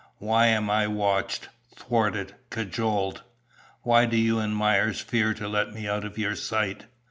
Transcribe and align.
Why 0.17 0.47
am 0.47 0.67
I 0.67 0.87
watched, 0.87 1.49
thwarted, 1.75 2.33
cajoled? 2.49 3.21
Why 3.83 4.07
do 4.07 4.17
you 4.17 4.39
and 4.39 4.55
Myers 4.55 4.99
fear 5.01 5.35
to 5.35 5.47
let 5.47 5.73
me 5.73 5.87
out 5.87 6.05
of 6.05 6.17
your 6.17 6.35
sight? 6.35 6.85